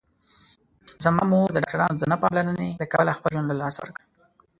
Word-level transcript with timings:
زما 1.03 1.23
مور 1.31 1.47
د 1.51 1.57
ډاکټرانو 1.63 1.99
د 1.99 2.03
نه 2.11 2.17
پاملرنې 2.21 2.69
له 2.81 2.85
کبله 2.91 3.11
خپل 3.17 3.29
ژوند 3.35 3.47
له 3.49 3.55
لاسه 3.61 3.77
ورکړ 3.81 4.03